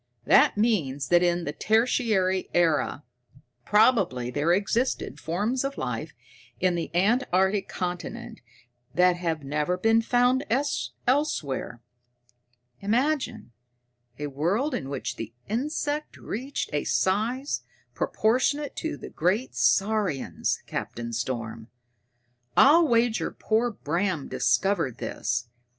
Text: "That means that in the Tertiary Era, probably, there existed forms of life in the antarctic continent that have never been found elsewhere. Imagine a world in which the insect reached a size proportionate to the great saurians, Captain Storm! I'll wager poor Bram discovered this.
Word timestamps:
"That 0.25 0.57
means 0.57 1.09
that 1.09 1.21
in 1.21 1.43
the 1.43 1.53
Tertiary 1.53 2.49
Era, 2.55 3.03
probably, 3.65 4.31
there 4.31 4.51
existed 4.51 5.19
forms 5.19 5.63
of 5.63 5.77
life 5.77 6.15
in 6.59 6.73
the 6.73 6.89
antarctic 6.95 7.67
continent 7.69 8.41
that 8.95 9.17
have 9.17 9.43
never 9.43 9.77
been 9.77 10.01
found 10.01 10.43
elsewhere. 11.05 11.83
Imagine 12.79 13.51
a 14.17 14.25
world 14.25 14.73
in 14.73 14.89
which 14.89 15.17
the 15.17 15.35
insect 15.47 16.17
reached 16.17 16.71
a 16.73 16.83
size 16.83 17.61
proportionate 17.93 18.75
to 18.77 18.97
the 18.97 19.11
great 19.11 19.53
saurians, 19.53 20.63
Captain 20.65 21.13
Storm! 21.13 21.67
I'll 22.57 22.87
wager 22.87 23.29
poor 23.29 23.69
Bram 23.69 24.29
discovered 24.29 24.97
this. 24.97 25.47